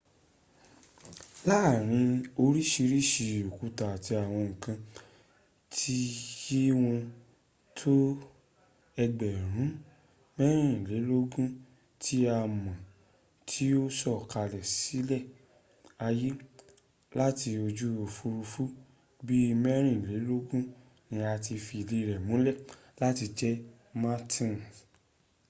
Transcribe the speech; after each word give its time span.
láàrin 1.49 2.07
orísìírìsìí 2.43 3.35
òkúta 3.49 3.83
àti 3.95 4.11
àwọn 4.23 4.43
nǹkan 4.51 4.77
tí 5.75 5.97
ye 6.43 6.61
wọ́n 6.81 7.01
tó 7.79 7.93
ẹgbẹ̀rún 9.03 9.69
mẹ́rìnlélógún 10.37 11.49
tí 12.03 12.17
a 12.35 12.37
mọ̀ 12.63 12.75
tí 13.49 13.65
ó 13.81 13.83
sọ̀kalẹ̀ 13.99 14.67
sílé 14.75 15.17
ayé 16.07 16.29
láti 17.19 17.49
ojú 17.65 17.87
òfúrufú 18.03 18.63
bí 19.25 19.35
i 19.49 19.53
mẹ́rìnlélógún 19.63 20.63
ni 21.09 21.17
a 21.33 21.33
ti 21.45 21.53
fìdí 21.65 21.97
rẹ 22.09 22.17
múlẹ̀ 22.27 22.57
láti 23.01 23.25
jẹ 23.39 23.51
martian. 24.01 24.53